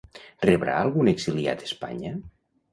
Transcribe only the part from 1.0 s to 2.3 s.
exiliat Espanya?